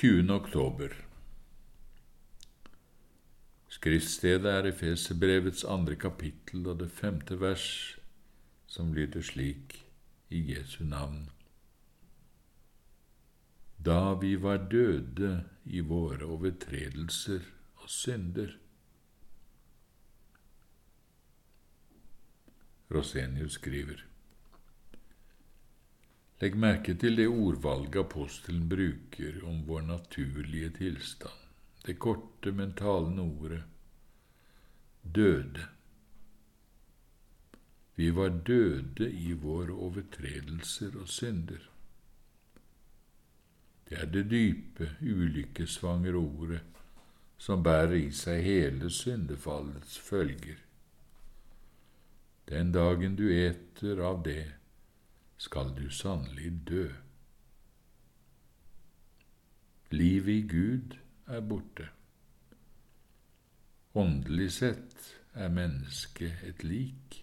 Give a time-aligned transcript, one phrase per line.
[0.00, 0.30] 20.
[0.32, 0.94] oktober
[3.68, 7.66] Skriftstedet er i Feserbrevets andre kapittel og det femte vers,
[8.64, 9.76] som lyder slik
[10.32, 11.28] i Jesu navn.
[13.76, 17.44] Da vi var døde i våre overtredelser
[17.84, 18.56] og synder.
[22.88, 24.09] Rosenius skriver.
[26.40, 31.42] Legg merke til det ordvalget apostelen bruker om vår naturlige tilstand,
[31.86, 33.62] det korte, men talende ordet
[35.02, 35.66] døde.
[37.96, 41.60] Vi var døde i våre overtredelser og synder.
[43.88, 46.60] Det er det dype, ulykkessvangre ordet
[47.40, 50.56] som bærer i seg hele syndefallets følger.
[52.48, 54.59] Den dagen du eter av det,
[55.40, 56.88] skal du sannelig dø.
[59.90, 61.86] Livet i Gud er borte.
[63.94, 67.16] Åndelig sett er mennesket et lik.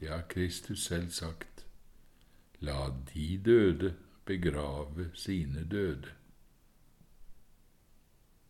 [0.00, 1.62] Det har Kristus selv sagt.
[2.58, 6.10] La de døde begrave sine døde.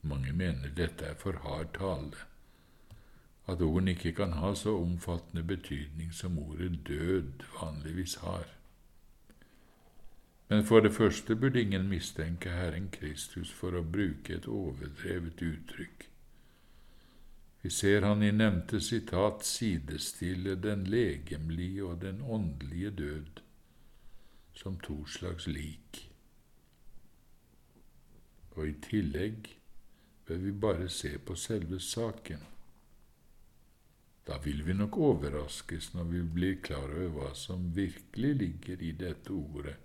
[0.02, 2.24] Mange mener dette er for hard tale,
[3.46, 8.46] at ordene ikke kan ha så omfattende betydning som ordet død vanligvis har.
[10.48, 16.06] Men for det første burde ingen mistenke Herren Kristus for å bruke et overdrevet uttrykk.
[17.62, 23.40] Vi ser han i nevnte sitat sidestille den legemlige og den åndelige død
[24.54, 26.02] som to slags lik.
[28.50, 29.50] Og i tillegg
[30.26, 32.55] bør vi bare se på selve saken.
[34.26, 38.90] Da vil vi nok overraskes når vi blir klar over hva som virkelig ligger i
[38.92, 39.76] dette ordet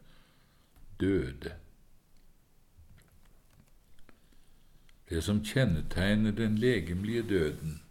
[1.01, 1.53] døde.
[5.09, 7.81] Det som kjennetegner den legemlige døden,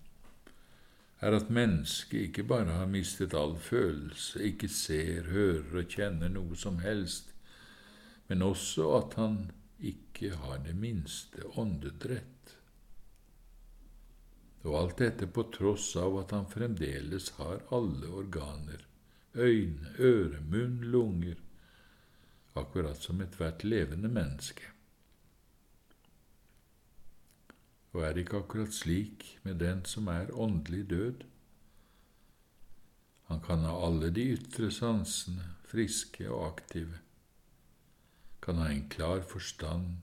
[1.21, 6.57] er at mennesket ikke bare har mistet all følelse, ikke ser, hører og kjenner noe
[6.57, 7.35] som helst,
[8.29, 12.40] men også at han ikke har det minste åndedrett.
[14.65, 18.83] Og alt dette på tross av at han fremdeles har alle organer,
[19.35, 21.39] øyne, øre, munn, lunger,
[22.59, 24.67] akkurat som ethvert levende menneske.
[27.93, 31.25] Og er det ikke akkurat slik med den som er åndelig død?
[33.31, 36.99] Han kan ha alle de ytre sansene, friske og aktive,
[38.43, 40.03] kan ha en klar forstand,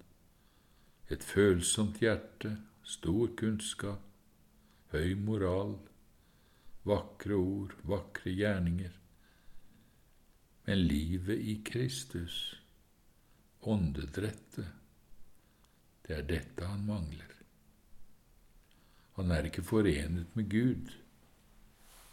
[1.12, 4.07] et følsomt hjerte, stor kunnskap,
[4.94, 5.76] høy moral,
[6.88, 8.94] vakre ord, vakre gjerninger.
[10.68, 12.56] Men livet i Kristus,
[13.62, 14.68] åndedrettet,
[16.08, 17.34] det er dette han mangler.
[19.18, 20.92] Han er ikke forenet med Gud.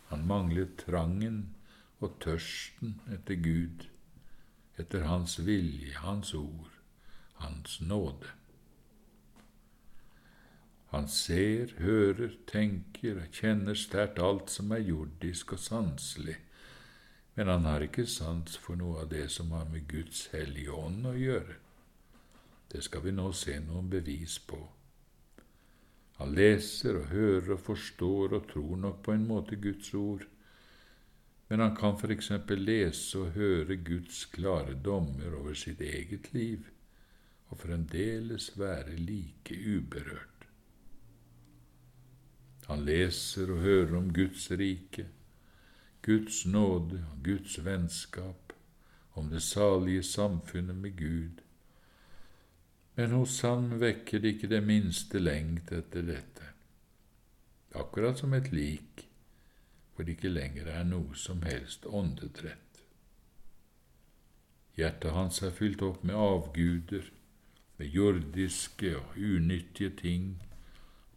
[0.08, 1.42] Han mangler trangen
[2.02, 3.84] og tørsten etter Gud,
[4.80, 6.72] etter Hans vilje, Hans ord,
[7.42, 8.32] Hans nåde.
[10.94, 16.36] Han ser, hører, tenker og kjenner sterkt alt som er jordisk og sanselig,
[17.34, 21.08] men han har ikke sans for noe av det som har med Guds hellige ånd
[21.10, 21.56] å gjøre.
[22.70, 24.60] Det skal vi nå se noen bevis på.
[26.20, 30.22] Han leser og hører og forstår og tror nok på en måte Guds ord,
[31.50, 36.70] men han kan for eksempel lese og høre Guds klare dommer over sitt eget liv
[37.50, 40.33] og fremdeles være like uberørt.
[42.68, 45.06] Han leser og hører om Guds rike,
[46.02, 48.52] Guds nåde og Guds vennskap,
[49.14, 51.42] om det salige samfunnet med Gud.
[52.96, 56.52] Men hos han vekker det ikke det minste lengt etter dette,
[57.74, 59.08] akkurat som et lik
[59.94, 62.80] hvor det ikke lenger er noe som helst åndedrett.
[64.74, 67.04] Hjertet hans er fylt opp med avguder,
[67.78, 70.26] med jordiske og unyttige ting,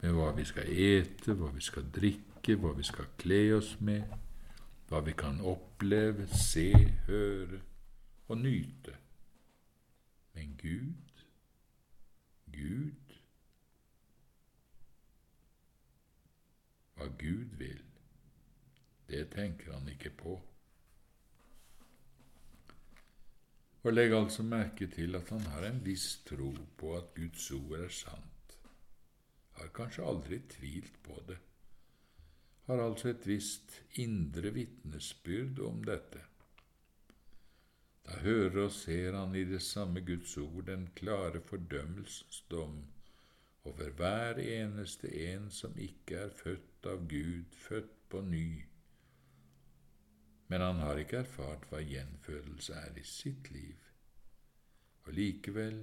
[0.02, 4.04] med hva vi skal ete, hva vi skal drikke, hva vi skal kle oss med,
[4.88, 6.70] hva vi kan oppleve, se,
[7.08, 7.62] høre
[8.28, 8.94] og nyte.
[10.38, 11.24] Men Gud,
[12.54, 13.18] Gud,
[16.96, 17.82] hva Gud vil,
[19.10, 20.38] det tenker han ikke på.
[23.88, 27.80] Og legg altså merke til at han har en viss tro på at Guds ord
[27.80, 28.37] er sant
[29.58, 31.38] har kanskje aldri tvilt på det,
[32.68, 36.24] har altså et visst indre vitnesbyrd om dette.
[38.08, 42.82] Da hører og ser han i det samme Guds ord den klare fordømmelsens dom
[43.68, 48.48] over hver eneste en som ikke er født av Gud, født på ny.
[50.48, 53.82] Men han har ikke erfart hva gjenfødelse er i sitt liv,
[55.04, 55.82] og likevel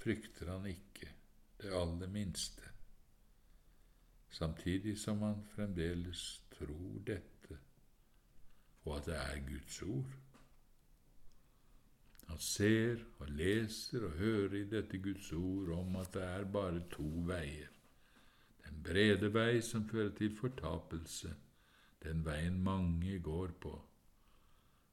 [0.00, 1.09] frykter han ikke
[1.62, 2.62] det aller minste,
[4.30, 7.58] samtidig som han fremdeles tror dette,
[8.84, 10.16] og at det er Guds ord.
[12.30, 16.84] Han ser og leser og hører i dette Guds ord om at det er bare
[16.92, 17.72] to veier.
[18.64, 21.34] Den brede vei som fører til fortapelse,
[22.04, 23.74] den veien mange går på,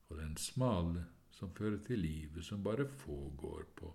[0.09, 3.93] og den smale som fører til livet, som bare få går på.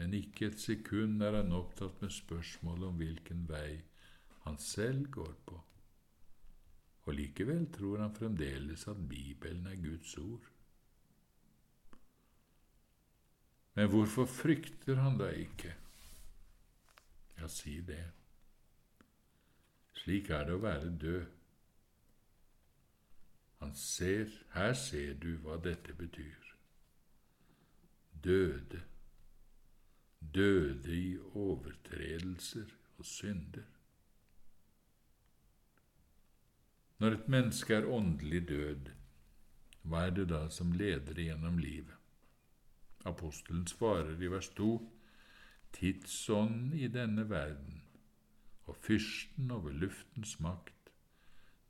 [0.00, 3.82] Men ikke et sekund er han opptatt med spørsmålet om hvilken vei
[4.46, 5.58] han selv går på.
[7.04, 10.46] Og likevel tror han fremdeles at Bibelen er Guds ord.
[13.76, 15.74] Men hvorfor frykter han da ikke?
[17.36, 18.00] Ja, si det.
[20.00, 21.26] Slik er det å være død.
[23.60, 26.54] Han ser, her ser du hva dette betyr.
[28.24, 28.80] Døde,
[30.20, 32.66] døde i overtredelser
[32.98, 33.66] og synder.
[36.98, 38.90] Når et menneske er åndelig død,
[39.82, 41.96] hva er det da som leder gjennom livet?
[43.04, 44.72] Apostelen svarer i vers 2
[45.72, 47.82] Tidsånden i denne verden
[48.66, 50.92] og fyrsten over luftens makt,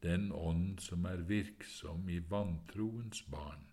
[0.02, 3.66] den ånd som er virksom i vantroens barn.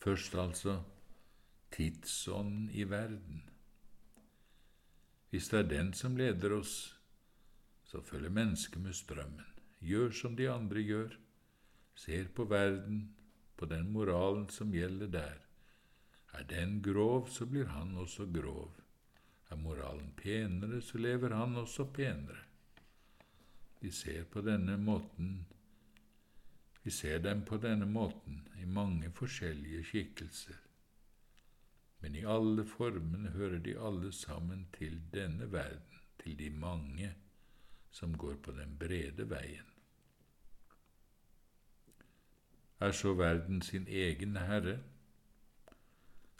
[0.00, 0.82] Først altså
[1.70, 3.42] tidsånden i verden.
[5.30, 6.96] Hvis det er den som leder oss,
[7.84, 9.46] så følger mennesket med strømmen,
[9.78, 11.14] gjør som de andre gjør,
[11.94, 13.14] ser på verden
[13.56, 15.38] på den moralen som gjelder der.
[16.32, 18.72] Er den grov, så blir han også grov.
[19.50, 22.38] Er moralen penere, så lever han også penere.
[23.80, 25.46] Vi ser på denne måten
[26.82, 30.56] Vi ser dem på denne måten i mange forskjellige skikkelser.
[32.00, 37.14] Men i alle formene hører de alle sammen til denne verden, til de mange
[37.90, 39.66] som går på den brede veien.
[42.80, 44.78] Er så verden sin egen herre?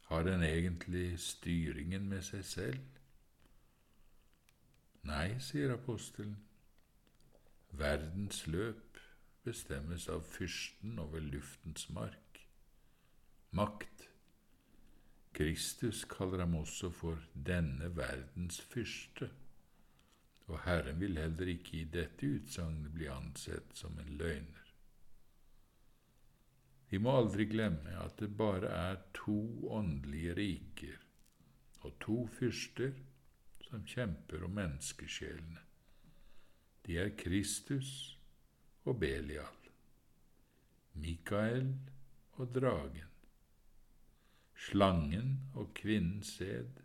[0.09, 2.79] Har den egentlig styringen med seg selv?
[5.03, 6.39] Nei, sier apostelen.
[7.71, 8.99] Verdens løp
[9.45, 12.43] bestemmes av fyrsten over luftens mark.
[13.51, 13.90] Makt.
[15.41, 19.31] Kristus kaller ham også for denne verdens fyrste,
[20.53, 24.69] og Herren vil heller ikke i dette utsagnet bli ansett som en løgner.
[26.91, 29.41] Vi må aldri glemme at det bare er to
[29.73, 31.01] åndelige riker
[31.89, 32.93] og to fyrster
[33.65, 35.65] som kjemper om menneskesjelene.
[36.85, 38.19] De er Kristus
[38.85, 39.71] og Belial,
[41.01, 41.79] Mikael
[42.37, 43.10] og dragen,
[44.61, 46.83] slangen og kvinnens sæd,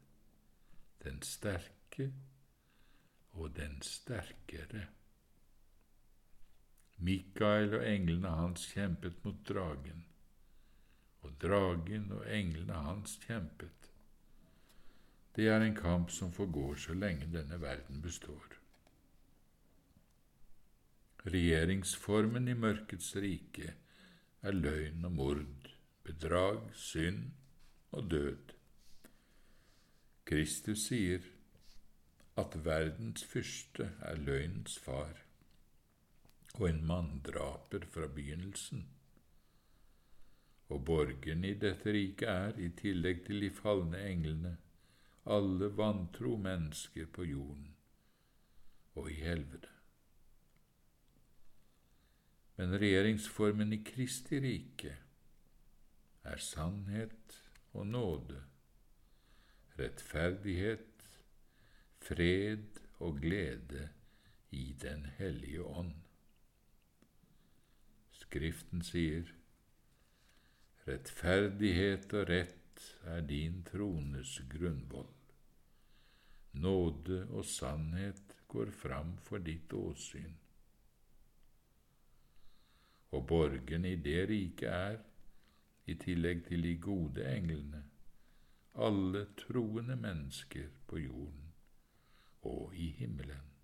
[1.04, 2.14] den sterke
[3.32, 4.86] og den sterkere.
[6.98, 10.06] Mikael og englene hans kjempet mot dragen,
[11.22, 13.92] og dragen og englene hans kjempet.
[15.36, 18.60] Det er en kamp som forgår så lenge denne verden består.
[21.26, 23.74] Regjeringsformen i mørkets rike
[24.42, 25.74] er løgn og mord,
[26.04, 27.34] bedrag, synd
[27.96, 28.56] og død.
[30.26, 31.24] Kristus sier
[32.38, 35.22] at verdens fyrste er løgnens far
[36.56, 38.86] og en manndraper fra begynnelsen.
[40.70, 44.56] Og borgerne i dette riket er, i tillegg til de falne englene,
[45.26, 47.72] alle vantro mennesker på jorden
[48.96, 49.72] og i helvete.
[52.56, 54.94] Men regjeringsformen i Kristi rike
[56.24, 57.45] er sannhet
[57.76, 58.42] og nåde,
[59.80, 61.06] rettferdighet,
[62.00, 63.90] fred og glede
[64.52, 65.96] i Den hellige ånd.
[68.12, 69.34] Skriften sier,
[70.86, 75.10] Rettferdighet og rett er din trones grunnvoll.
[76.62, 80.36] Nåde og sannhet går fram for ditt åsyn.
[83.18, 85.00] Og borgen i det riket er,
[85.86, 87.84] i tillegg til de gode englene,
[88.76, 91.54] alle troende mennesker på jorden
[92.42, 93.55] og i himmelen.